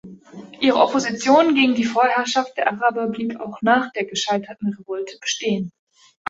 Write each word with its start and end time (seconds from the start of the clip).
Ihre 0.61 0.77
Opposition 0.79 1.53
gegen 1.53 1.75
die 1.75 1.83
Vorherrschaft 1.83 2.57
der 2.57 2.71
Araber 2.71 3.05
blieb 3.05 3.39
auch 3.39 3.61
nach 3.61 3.91
der 3.91 4.03
gescheiterten 4.05 4.73
Revolte 4.73 5.15
bestehen. 5.21 5.71